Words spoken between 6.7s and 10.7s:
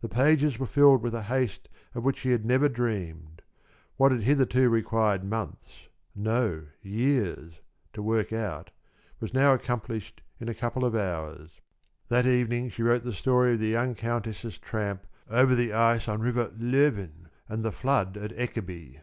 years to work out, was now accomplished in a